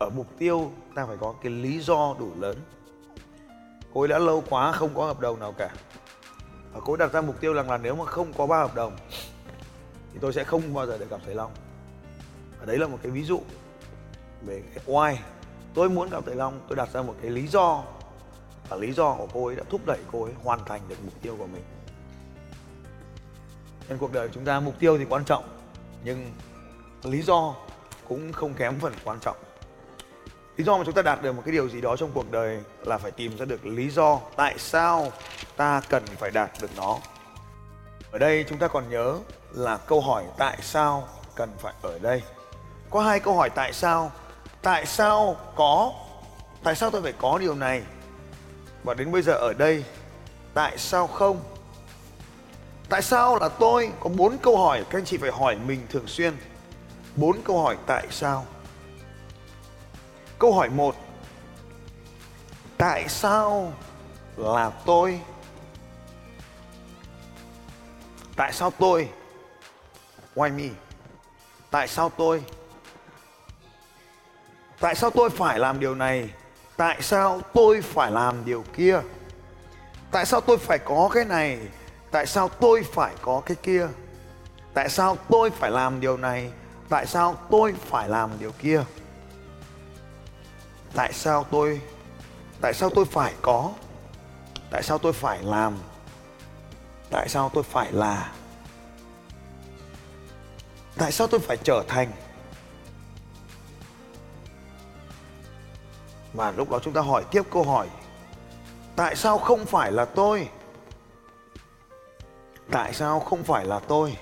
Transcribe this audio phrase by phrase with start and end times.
[0.00, 2.56] ở mục tiêu, ta phải có cái lý do đủ lớn.
[3.94, 5.70] Cô ấy đã lâu quá không có hợp đồng nào cả.
[6.72, 8.74] Và cô ấy đặt ra mục tiêu rằng là nếu mà không có ba hợp
[8.74, 8.96] đồng,
[10.12, 11.52] thì tôi sẽ không bao giờ được gặp thầy long.
[12.60, 13.40] Và đấy là một cái ví dụ
[14.42, 15.16] về cái why
[15.74, 16.60] tôi muốn gặp thầy long.
[16.68, 17.84] Tôi đặt ra một cái lý do,
[18.68, 21.14] và lý do của cô ấy đã thúc đẩy cô ấy hoàn thành được mục
[21.22, 21.62] tiêu của mình.
[23.88, 25.44] Nên cuộc đời chúng ta mục tiêu thì quan trọng,
[26.04, 26.30] nhưng
[27.02, 27.54] lý do
[28.08, 29.36] cũng không kém phần quan trọng
[30.60, 32.60] lý do mà chúng ta đạt được một cái điều gì đó trong cuộc đời
[32.84, 35.12] là phải tìm ra được lý do tại sao
[35.56, 36.98] ta cần phải đạt được nó.
[38.12, 39.18] Ở đây chúng ta còn nhớ
[39.52, 42.22] là câu hỏi tại sao cần phải ở đây.
[42.90, 44.12] Có hai câu hỏi tại sao.
[44.62, 45.92] Tại sao có?
[46.62, 47.82] Tại sao tôi phải có điều này?
[48.84, 49.84] Và đến bây giờ ở đây,
[50.54, 51.40] tại sao không?
[52.88, 53.90] Tại sao là tôi?
[54.00, 56.36] Có bốn câu hỏi, các anh chị phải hỏi mình thường xuyên.
[57.16, 58.46] Bốn câu hỏi tại sao.
[60.40, 60.94] Câu hỏi 1
[62.78, 63.72] Tại sao
[64.36, 65.20] là tôi?
[68.36, 69.08] Tại sao tôi?
[70.34, 70.68] Why me?
[71.70, 72.42] Tại sao tôi?
[74.80, 76.30] Tại sao tôi phải làm điều này?
[76.76, 79.00] Tại sao tôi phải làm điều kia?
[80.10, 81.58] Tại sao tôi phải có cái này?
[82.10, 83.88] Tại sao tôi phải có cái kia?
[84.74, 86.52] Tại sao tôi phải làm điều này?
[86.88, 88.84] Tại sao tôi phải làm điều kia?
[90.94, 91.80] Tại sao tôi,
[92.60, 93.72] tại sao tôi phải có?
[94.70, 95.78] Tại sao tôi phải làm?
[97.10, 98.32] Tại sao tôi phải là?
[100.96, 102.12] Tại sao tôi phải trở thành?
[106.32, 107.88] Và lúc đó chúng ta hỏi tiếp câu hỏi,
[108.96, 110.48] tại sao không phải là tôi?
[112.70, 114.16] Tại sao không phải là tôi?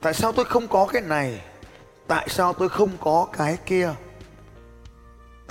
[0.00, 1.40] Tại sao tôi không có cái này?
[2.06, 3.94] Tại sao tôi không có cái kia?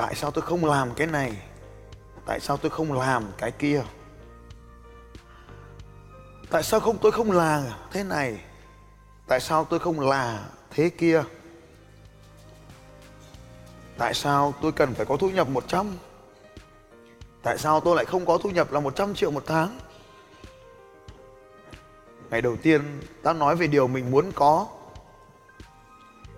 [0.01, 1.37] Tại sao tôi không làm cái này?
[2.25, 3.83] Tại sao tôi không làm cái kia?
[6.49, 8.39] Tại sao không, tôi không là thế này?
[9.27, 11.23] Tại sao tôi không là thế kia?
[13.97, 15.97] Tại sao tôi cần phải có thu nhập 100
[17.43, 19.79] tại sao tôi lại không có thu nhập là 100 triệu một tháng?
[22.29, 24.67] Ngày đầu tiên, ta nói về điều mình muốn có.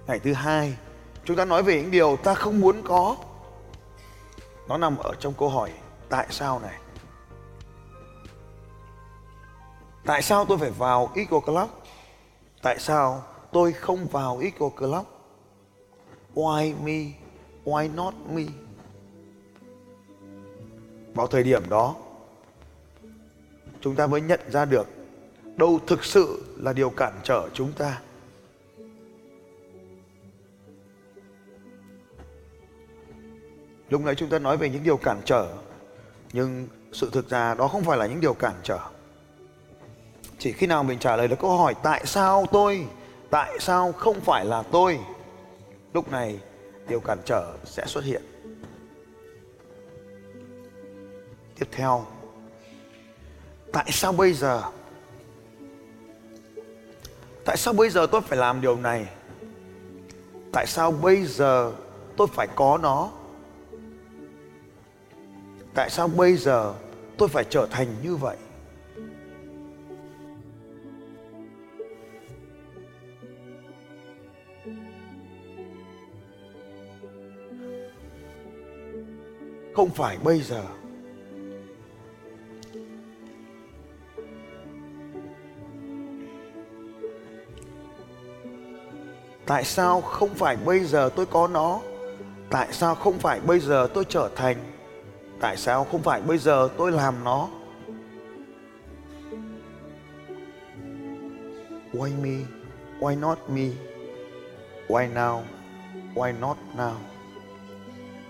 [0.07, 0.77] Ngày thứ hai,
[1.25, 3.15] chúng ta nói về những điều ta không muốn có
[4.67, 5.71] nó nằm ở trong câu hỏi,
[6.09, 6.79] tại sao này?
[10.05, 11.69] Tại sao tôi phải vào Eagle Club?
[12.61, 15.05] Tại sao tôi không vào Eagle Club?
[16.35, 17.11] Why me?
[17.65, 18.43] Why not me?
[21.13, 21.95] Vào thời điểm đó,
[23.81, 24.87] chúng ta mới nhận ra được
[25.55, 28.01] đâu thực sự là điều cản trở chúng ta.
[33.93, 35.47] Lúc nãy chúng ta nói về những điều cản trở,
[36.33, 38.79] nhưng sự thực ra đó không phải là những điều cản trở.
[40.39, 42.87] Chỉ khi nào mình trả lời được câu hỏi tại sao tôi,
[43.29, 44.99] tại sao không phải là tôi,
[45.93, 46.39] lúc này
[46.87, 48.21] điều cản trở sẽ xuất hiện.
[51.59, 52.05] Tiếp theo,
[53.73, 54.61] tại sao bây giờ?
[57.45, 59.07] Tại sao bây giờ tôi phải làm điều này?
[60.53, 61.71] Tại sao bây giờ
[62.17, 63.11] tôi phải có nó?
[65.75, 66.73] Tại sao bây giờ
[67.17, 68.37] tôi phải trở thành như vậy?
[79.73, 80.63] Không phải bây giờ.
[89.45, 91.81] Tại sao không phải bây giờ tôi có nó?
[92.49, 94.72] Tại sao không phải bây giờ tôi trở thành
[95.39, 97.49] tại sao không phải bây giờ tôi làm nó?
[101.93, 102.45] Why me?
[102.99, 103.69] Why not me?
[104.87, 105.41] Why now?
[106.15, 106.93] Why not now?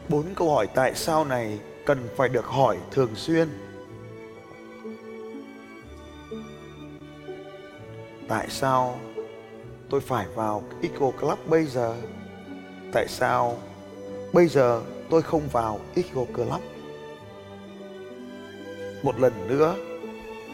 [0.09, 3.47] Bốn câu hỏi tại sao này cần phải được hỏi thường xuyên.
[8.27, 9.00] Tại sao
[9.89, 11.95] tôi phải vào Eco Club bây giờ?
[12.94, 13.57] Tại sao
[14.33, 16.61] bây giờ tôi không vào Eco Club?
[19.03, 19.75] Một lần nữa,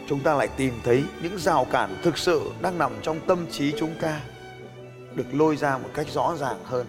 [0.08, 3.74] chúng ta lại tìm thấy những rào cản thực sự đang nằm trong tâm trí
[3.78, 4.22] chúng ta,
[5.16, 6.88] được lôi ra một cách rõ ràng hơn.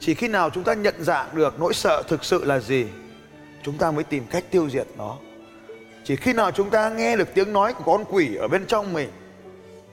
[0.00, 2.86] Chỉ khi nào chúng ta nhận dạng được nỗi sợ thực sự là gì,
[3.62, 5.16] chúng ta mới tìm cách tiêu diệt nó.
[6.04, 8.92] Chỉ khi nào chúng ta nghe được tiếng nói của con quỷ ở bên trong
[8.92, 9.08] mình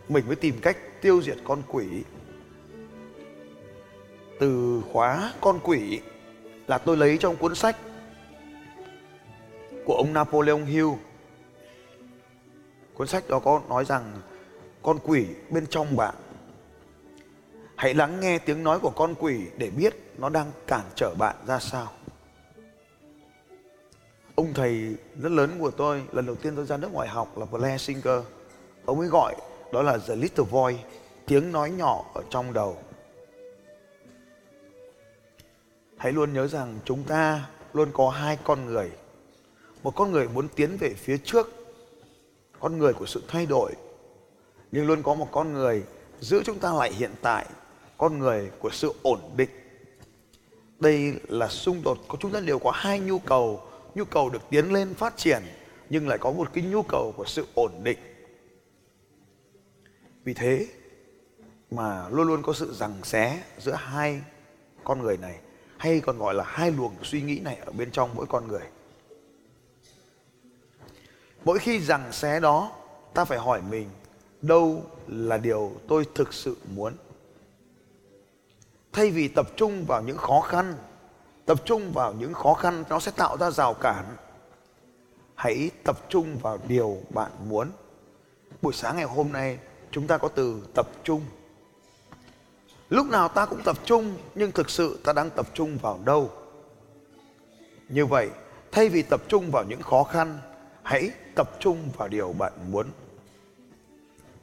[0.09, 1.85] mình mới tìm cách tiêu diệt con quỷ.
[4.39, 5.99] Từ khóa con quỷ
[6.67, 7.77] là tôi lấy trong cuốn sách
[9.85, 10.87] của ông Napoleon Hill.
[12.93, 14.13] Cuốn sách đó có nói rằng,
[14.81, 16.15] con quỷ bên trong bạn,
[17.75, 21.35] hãy lắng nghe tiếng nói của con quỷ để biết nó đang cản trở bạn
[21.47, 21.91] ra sao.
[24.35, 27.45] Ông thầy rất lớn của tôi, lần đầu tiên tôi ra nước ngoài học là
[27.45, 28.23] Blair Singer.
[28.85, 29.35] Ông ấy gọi
[29.71, 30.79] đó là the little voice
[31.25, 32.77] tiếng nói nhỏ ở trong đầu.
[36.03, 38.91] Hãy luôn nhớ rằng chúng ta luôn có hai con người.
[39.83, 41.49] Một con người muốn tiến về phía trước,
[42.59, 43.73] con người của sự thay đổi,
[44.71, 45.83] nhưng luôn có một con người
[46.19, 47.45] giữ chúng ta lại hiện tại,
[47.97, 49.49] con người của sự ổn định.
[50.79, 53.61] Đây là xung đột của chúng ta đều có hai nhu cầu.
[53.95, 55.43] Nhu cầu được tiến lên phát triển,
[55.89, 57.97] nhưng lại có một cái nhu cầu của sự ổn định.
[60.23, 60.67] Vì thế
[61.71, 64.21] mà luôn luôn có sự rằng xé giữa hai
[64.83, 65.39] con người này
[65.83, 68.61] hay còn gọi là hai luồng suy nghĩ này ở bên trong mỗi con người.
[71.45, 72.71] Mỗi khi rằng xé đó,
[73.13, 73.89] ta phải hỏi mình,
[74.41, 76.93] đâu là điều tôi thực sự muốn?
[78.91, 80.75] Thay vì tập trung vào những khó khăn,
[81.45, 84.05] tập trung vào những khó khăn nó sẽ tạo ra rào cản,
[85.35, 87.71] hãy tập trung vào điều bạn muốn.
[88.61, 89.59] Buổi sáng ngày hôm nay,
[89.91, 91.21] chúng ta có từ tập trung
[92.93, 96.31] lúc nào ta cũng tập trung, nhưng thực sự ta đang tập trung vào đâu?
[97.89, 98.29] Như vậy,
[98.71, 100.37] thay vì tập trung vào những khó khăn,
[100.83, 102.87] hãy tập trung vào điều bạn muốn.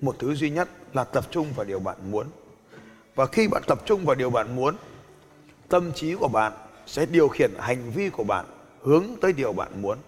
[0.00, 2.26] Một thứ duy nhất là tập trung vào điều bạn muốn.
[3.14, 4.76] Và khi bạn tập trung vào điều bạn muốn,
[5.69, 6.52] tâm trí của bạn
[6.87, 8.47] sẽ điều khiển hành vi của bạn
[8.82, 9.99] hướng tới điều bạn muốn.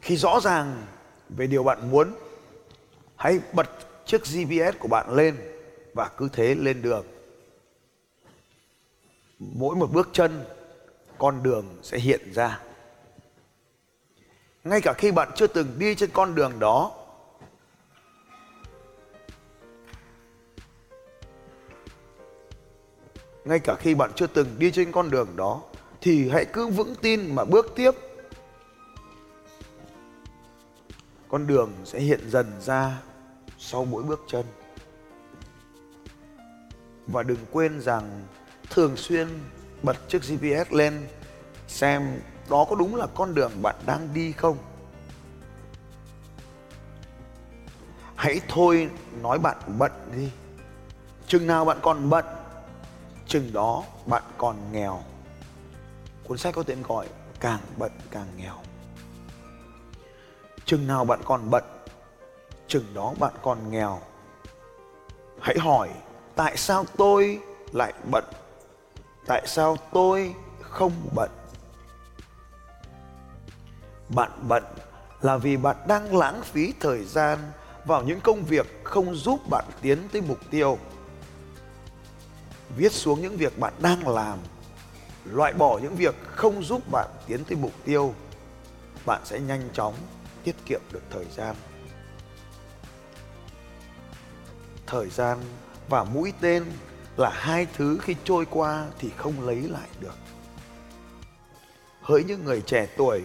[0.00, 0.86] Khi rõ ràng
[1.28, 2.14] về điều bạn muốn
[3.20, 3.68] hãy bật
[4.04, 5.36] chiếc gps của bạn lên
[5.94, 7.06] và cứ thế lên đường.
[9.38, 10.44] Mỗi một bước chân,
[11.18, 12.60] con đường sẽ hiện ra.
[14.64, 16.92] Ngay cả khi bạn chưa từng đi trên con đường đó,
[23.44, 25.62] ngay cả khi bạn chưa từng đi trên con đường đó,
[26.00, 27.90] thì hãy cứ vững tin mà bước tiếp.
[31.28, 33.02] Con đường sẽ hiện dần ra
[33.60, 34.46] sau mỗi bước chân.
[37.06, 38.26] Và đừng quên rằng
[38.70, 39.28] thường xuyên
[39.82, 41.08] bật chiếc GPS lên
[41.68, 44.58] xem đó có đúng là con đường bạn đang đi không.
[48.16, 48.90] Hãy thôi
[49.22, 50.30] nói bạn bận đi.
[51.26, 52.24] Chừng nào bạn còn bận,
[53.26, 55.02] chừng đó bạn còn nghèo.
[56.24, 57.08] Cuốn sách có tên gọi
[57.40, 58.54] càng bận càng nghèo.
[60.64, 61.64] Chừng nào bạn còn bận
[62.70, 64.00] chừng đó bạn còn nghèo.
[65.40, 65.88] Hãy hỏi,
[66.36, 67.40] tại sao tôi
[67.72, 68.24] lại bận?
[69.26, 71.30] Tại sao tôi không bận?
[74.08, 74.64] Bạn bận
[75.20, 77.38] là vì bạn đang lãng phí thời gian
[77.84, 80.78] vào những công việc không giúp bạn tiến tới mục tiêu.
[82.76, 84.38] Viết xuống những việc bạn đang làm,
[85.24, 88.14] loại bỏ những việc không giúp bạn tiến tới mục tiêu,
[89.06, 89.94] bạn sẽ nhanh chóng
[90.44, 91.56] tiết kiệm được thời gian.
[94.90, 95.38] Thời gian
[95.88, 96.64] và mũi tên
[97.16, 100.14] là hai thứ khi trôi qua thì không lấy lại được.
[102.02, 103.22] Hỡi những người trẻ tuổi,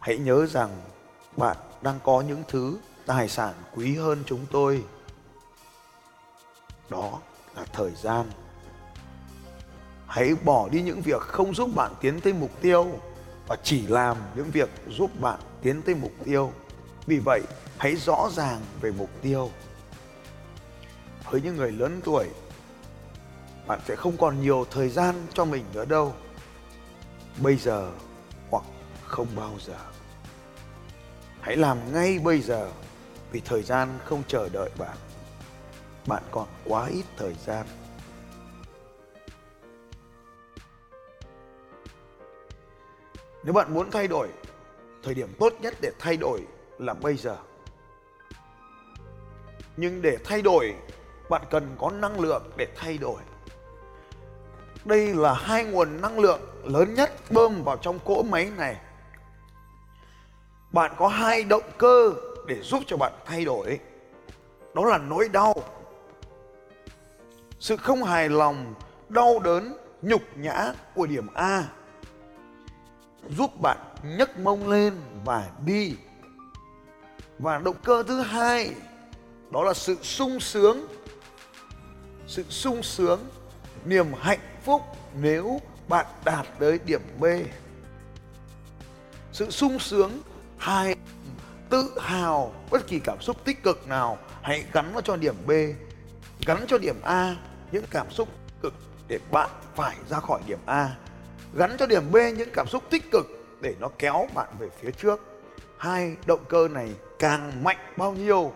[0.00, 0.70] hãy nhớ rằng
[1.36, 4.84] bạn đang có những thứ tài sản quý hơn chúng tôi.
[6.90, 7.20] Đó
[7.56, 8.30] là thời gian.
[10.06, 12.86] Hãy bỏ đi những việc không giúp bạn tiến tới mục tiêu
[13.48, 16.52] và chỉ làm những việc giúp bạn tiến tới mục tiêu.
[17.06, 17.42] Vì vậy,
[17.78, 19.50] hãy rõ ràng về mục tiêu
[21.32, 22.28] với những người lớn tuổi,
[23.66, 26.14] bạn sẽ không còn nhiều thời gian cho mình nữa đâu.
[27.42, 27.92] Bây giờ
[28.50, 28.64] hoặc
[29.06, 29.78] không bao giờ.
[31.40, 32.70] Hãy làm ngay bây giờ
[33.30, 34.96] vì thời gian không chờ đợi bạn.
[36.06, 37.66] Bạn còn quá ít thời gian.
[43.44, 44.28] Nếu bạn muốn thay đổi,
[45.02, 46.40] thời điểm tốt nhất để thay đổi
[46.78, 47.36] là bây giờ.
[49.76, 50.74] Nhưng để thay đổi
[51.32, 53.20] bạn cần có năng lượng để thay đổi.
[54.84, 58.76] Đây là hai nguồn năng lượng lớn nhất bơm vào trong cỗ máy này.
[60.72, 62.12] Bạn có hai động cơ
[62.46, 63.80] để giúp cho bạn thay đổi.
[64.74, 65.54] Đó là nỗi đau,
[67.60, 68.74] sự không hài lòng,
[69.08, 71.64] đau đớn, nhục nhã của điểm a,
[73.28, 75.96] giúp bạn nhấc mông lên và đi
[77.38, 78.74] và động cơ thứ hai,
[79.50, 80.86] đó là sự sung sướng
[82.32, 83.28] sự sung sướng,
[83.84, 84.82] niềm hạnh phúc
[85.20, 87.24] nếu bạn đạt tới điểm b.
[89.32, 90.22] Sự sung sướng
[90.58, 90.96] hai
[91.70, 95.50] tự hào, bất kỳ cảm xúc tích cực nào, hãy gắn nó cho điểm b.
[96.46, 97.36] Gắn cho điểm a,
[97.72, 98.28] những cảm xúc
[98.62, 98.74] cực
[99.08, 100.96] để bạn phải ra khỏi điểm a.
[101.54, 103.26] Gắn cho điểm b những cảm xúc tích cực
[103.60, 105.20] để nó kéo bạn về phía trước.
[105.78, 108.52] Hai động cơ này càng mạnh bao nhiêu,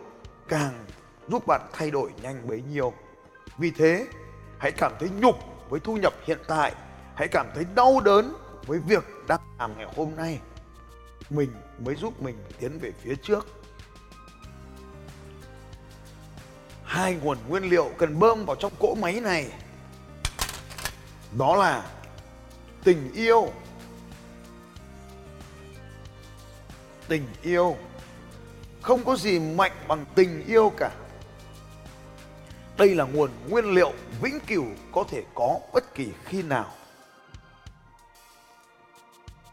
[0.49, 0.85] càng
[1.29, 2.93] giúp bạn thay đổi nhanh bấy nhiêu
[3.59, 4.07] vì thế,
[4.59, 5.37] hãy cảm thấy nhục
[5.69, 6.73] với thu nhập hiện tại,
[7.15, 8.37] hãy cảm thấy đau đớn
[8.67, 10.41] với việc đang làm ngày hôm nay.
[11.31, 13.47] Mình mới giúp mình tiến về phía trước.
[16.85, 19.51] Hai nguồn nguyên liệu cần bơm vào trong cỗ máy này.
[21.39, 21.91] Đó là
[22.85, 23.53] tình yêu.
[27.09, 27.77] Tình yêu
[28.83, 30.91] không có gì mạnh bằng tình yêu cả
[32.77, 36.67] đây là nguồn nguyên liệu vĩnh cửu có thể có bất kỳ khi nào.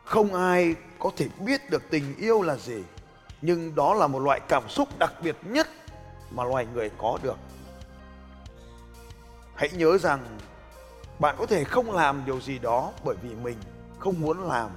[0.05, 2.83] Không ai có thể biết được tình yêu là gì,
[3.41, 5.67] nhưng đó là một loại cảm xúc đặc biệt nhất
[6.31, 7.37] mà loài người có được.
[9.55, 10.37] Hãy nhớ rằng
[11.19, 13.57] bạn có thể không làm điều gì đó bởi vì mình
[13.99, 14.69] không muốn làm.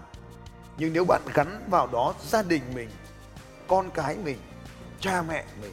[0.78, 2.90] Nhưng nếu bạn gắn vào đó gia đình mình,
[3.66, 4.38] con cái mình,
[5.00, 5.72] cha mẹ mình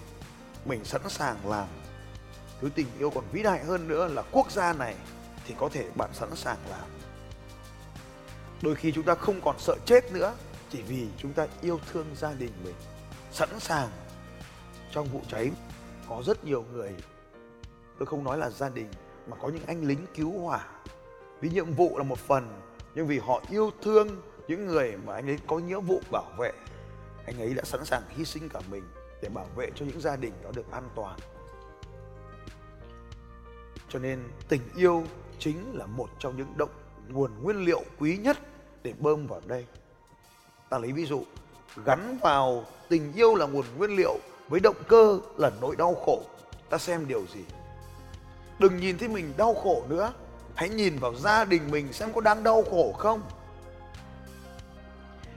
[0.65, 1.68] mình sẵn sàng làm
[2.63, 4.96] thứ tình yêu còn vĩ đại hơn nữa là quốc gia này
[5.46, 6.89] thì có thể bạn sẵn sàng làm.
[8.62, 10.34] Đôi khi chúng ta không còn sợ chết nữa,
[10.70, 12.75] chỉ vì chúng ta yêu thương gia đình mình.
[13.32, 13.89] Sẵn sàng.
[14.91, 15.51] Trong vụ cháy,
[16.10, 16.91] có rất nhiều người,
[18.00, 18.88] tôi không nói là gia đình,
[19.27, 20.67] mà có những anh lính cứu hỏa.
[21.41, 22.62] Vì nhiệm vụ là một phần,
[22.96, 26.51] nhưng vì họ yêu thương những người mà anh ấy có nghĩa vụ bảo vệ,
[27.25, 28.84] anh ấy đã sẵn sàng hy sinh cả mình
[29.22, 31.20] để bảo vệ cho những gia đình đó được an toàn
[33.94, 34.20] cho nên
[34.50, 35.04] tình yêu
[35.40, 36.70] chính là một trong những động
[37.10, 38.38] nguồn nguyên liệu quý nhất
[38.84, 39.66] để bơm vào đây.
[40.70, 41.24] Ta lấy ví dụ,
[41.86, 44.18] gắn vào tình yêu là nguồn nguyên liệu
[44.50, 46.22] với động cơ là nỗi đau khổ.
[46.70, 47.42] Ta xem điều gì?
[48.60, 50.14] Đừng nhìn thấy mình đau khổ nữa.
[50.56, 53.22] Hãy nhìn vào gia đình mình xem có đang đau khổ không.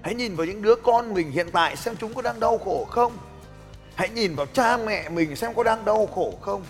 [0.03, 2.87] Hãy nhìn vào những đứa con mình hiện tại xem chúng có đang đau khổ
[2.91, 3.13] không.
[3.95, 6.63] Hãy nhìn vào cha mẹ mình xem có đang đau khổ không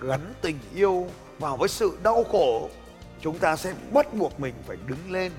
[0.00, 1.06] gắn tình yêu
[1.38, 2.70] vào với sự đau khổ,
[3.20, 5.32] chúng ta sẽ bắt buộc mình phải đứng lên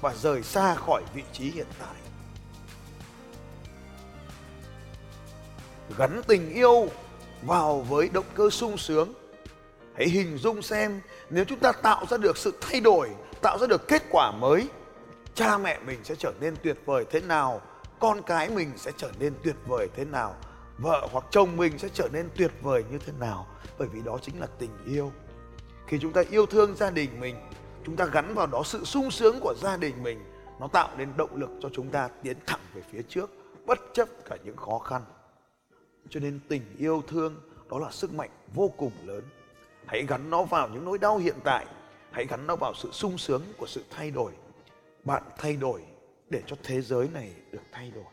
[0.00, 1.94] và rời xa khỏi vị trí hiện tại.
[5.98, 6.88] Gắn tình yêu
[7.42, 9.12] vào với động cơ sung sướng.
[9.94, 13.10] Hãy hình dung xem nếu chúng ta tạo ra được sự thay đổi,
[13.42, 14.68] tạo ra được kết quả mới,
[15.34, 17.60] cha mẹ mình sẽ trở nên tuyệt vời thế nào,
[17.98, 20.36] con cái mình sẽ trở nên tuyệt vời thế nào
[20.78, 23.46] vợ hoặc chồng mình sẽ trở nên tuyệt vời như thế nào?
[23.78, 25.12] Bởi vì đó chính là tình yêu.
[25.86, 27.36] Khi chúng ta yêu thương gia đình mình,
[27.84, 30.18] chúng ta gắn vào đó sự sung sướng của gia đình mình,
[30.60, 33.30] nó tạo nên động lực cho chúng ta tiến thẳng về phía trước,
[33.66, 35.02] bất chấp cả những khó khăn.
[36.10, 37.36] Cho nên tình yêu thương,
[37.70, 39.22] đó là sức mạnh vô cùng lớn.
[39.86, 41.66] Hãy gắn nó vào những nỗi đau hiện tại,
[42.10, 44.32] hãy gắn nó vào sự sung sướng của sự thay đổi.
[45.04, 45.82] Bạn thay đổi
[46.30, 48.04] để cho thế giới này được thay đổi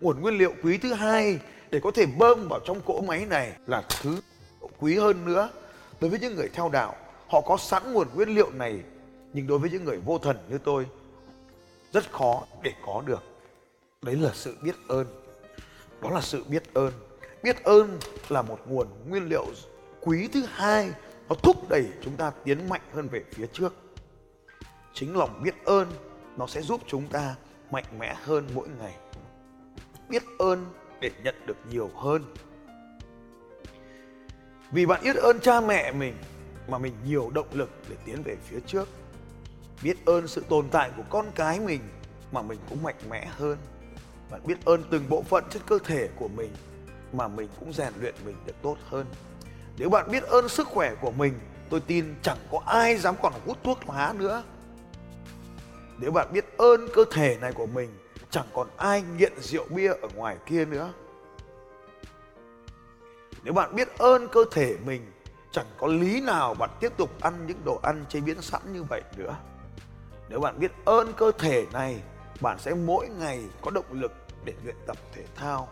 [0.00, 1.38] nguồn nguyên liệu quý thứ hai
[1.70, 4.20] để có thể bơm vào trong cỗ máy này là thứ
[4.78, 5.50] quý hơn nữa.
[6.00, 6.96] Đối với những người theo đạo,
[7.28, 8.80] họ có sẵn nguồn nguyên liệu này,
[9.32, 10.86] nhưng đối với những người vô thần như tôi,
[11.92, 13.22] rất khó để có được.
[14.02, 15.06] Đấy là sự biết ơn.
[16.02, 16.92] Đó là sự biết ơn.
[17.42, 17.98] Biết ơn
[18.28, 19.46] là một nguồn nguyên liệu
[20.00, 20.90] quý thứ hai,
[21.28, 23.74] nó thúc đẩy chúng ta tiến mạnh hơn về phía trước.
[24.94, 25.90] Chính lòng biết ơn,
[26.36, 27.34] nó sẽ giúp chúng ta
[27.70, 28.94] mạnh mẽ hơn mỗi ngày
[30.08, 30.66] biết ơn
[31.00, 32.24] để nhận được nhiều hơn.
[34.70, 36.14] Vì bạn biết ơn cha mẹ mình
[36.68, 38.88] mà mình nhiều động lực để tiến về phía trước.
[39.82, 41.80] Biết ơn sự tồn tại của con cái mình
[42.32, 43.58] mà mình cũng mạnh mẽ hơn.
[44.30, 46.50] Bạn biết ơn từng bộ phận trên cơ thể của mình
[47.12, 49.06] mà mình cũng rèn luyện mình được tốt hơn.
[49.78, 51.38] Nếu bạn biết ơn sức khỏe của mình,
[51.70, 54.42] tôi tin chẳng có ai dám còn hút thuốc lá nữa.
[55.98, 57.98] Nếu bạn biết ơn cơ thể này của mình
[58.30, 60.92] chẳng còn ai nghiện rượu bia ở ngoài kia nữa.
[63.42, 65.12] Nếu bạn biết ơn cơ thể mình,
[65.52, 68.82] chẳng có lý nào bạn tiếp tục ăn những đồ ăn chế biến sẵn như
[68.82, 69.36] vậy nữa.
[70.28, 72.02] Nếu bạn biết ơn cơ thể này,
[72.40, 74.12] bạn sẽ mỗi ngày có động lực
[74.44, 75.68] để luyện tập thể thao.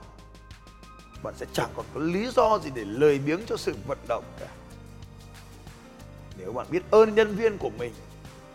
[1.23, 4.25] Bạn sẽ chẳng còn có lý do gì để lười biếng cho sự vận động
[4.41, 4.49] cả.
[6.39, 7.93] Nếu bạn biết ơn nhân viên của mình,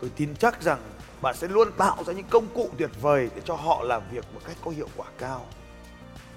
[0.00, 0.80] tôi tin chắc rằng
[1.22, 4.24] bạn sẽ luôn tạo ra những công cụ tuyệt vời để cho họ làm việc
[4.34, 5.46] một cách có hiệu quả cao.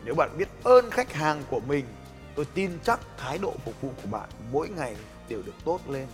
[0.05, 1.85] Nếu bạn biết ơn khách hàng của mình,
[2.35, 4.95] tôi tin chắc thái độ phục vụ của bạn mỗi ngày
[5.29, 6.07] đều được tốt lên.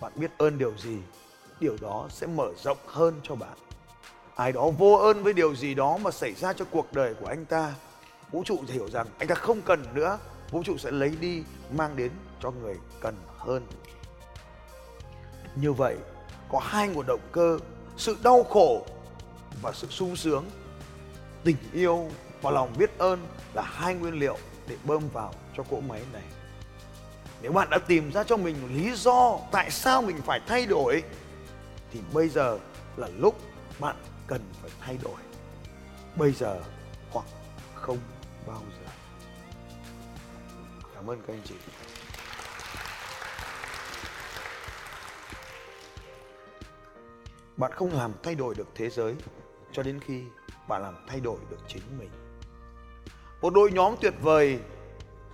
[0.00, 0.98] Bạn biết ơn điều gì,
[1.60, 3.58] điều đó sẽ mở rộng hơn cho bạn.
[4.34, 7.26] Ai đó vô ơn với điều gì đó mà xảy ra cho cuộc đời của
[7.26, 7.74] anh ta,
[8.30, 10.18] vũ trụ sẽ hiểu rằng anh ta không cần nữa.
[10.50, 12.10] Vũ trụ sẽ lấy đi, mang đến
[12.40, 13.66] cho người cần hơn.
[15.56, 15.96] Như vậy
[16.48, 17.58] có hai nguồn động cơ,
[17.96, 18.86] sự đau khổ
[19.62, 20.44] và sự sung sướng.
[21.44, 22.10] Tình yêu
[22.42, 24.38] và lòng biết ơn là hai nguyên liệu
[24.68, 26.22] để bơm vào cho cỗ máy này.
[27.42, 31.02] Nếu bạn đã tìm ra cho mình lý do tại sao mình phải thay đổi,
[31.92, 32.58] thì bây giờ
[32.96, 33.40] là lúc
[33.78, 35.20] bạn cần phải thay đổi.
[36.16, 36.60] Bây giờ
[37.10, 37.26] hoặc
[37.74, 37.98] không
[38.46, 38.90] bao giờ.
[40.94, 41.54] Cảm ơn các anh chị.
[47.56, 49.14] Bạn không làm thay đổi được thế giới,
[49.72, 50.22] cho đến khi
[50.68, 52.10] bạn làm thay đổi được chính mình.
[53.40, 54.58] Một đội nhóm tuyệt vời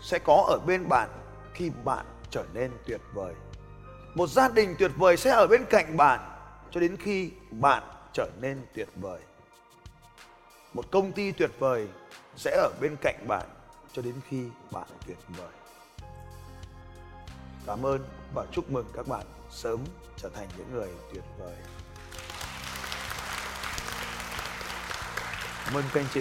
[0.00, 1.08] sẽ có ở bên bạn
[1.54, 3.34] khi bạn trở nên tuyệt vời.
[4.14, 6.20] Một gia đình tuyệt vời sẽ ở bên cạnh bạn
[6.70, 7.82] cho đến khi bạn
[8.12, 9.20] trở nên tuyệt vời.
[10.74, 11.88] Một công ty tuyệt vời
[12.36, 13.46] sẽ ở bên cạnh bạn
[13.92, 15.52] cho đến khi bạn tuyệt vời.
[17.66, 18.04] Cảm ơn
[18.34, 19.80] và chúc mừng các bạn sớm
[20.16, 21.56] trở thành những người tuyệt vời.
[25.64, 26.20] Cảm ơn các anh chị